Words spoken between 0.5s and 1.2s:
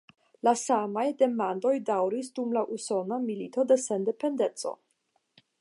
samaj